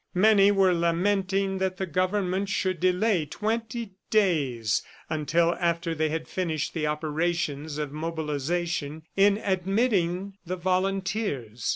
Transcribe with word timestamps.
Many 0.15 0.51
were 0.51 0.73
lamenting 0.73 1.59
that 1.59 1.77
the 1.77 1.85
government 1.85 2.49
should 2.49 2.79
delay 2.79 3.27
twenty 3.27 3.91
days, 4.09 4.81
until 5.11 5.53
after 5.59 5.93
they 5.93 6.09
had 6.09 6.27
finished 6.27 6.73
the 6.73 6.87
operations 6.87 7.77
of 7.77 7.91
mobilization, 7.91 9.03
in 9.15 9.37
admitting 9.37 10.37
the 10.43 10.55
volunteers. 10.55 11.69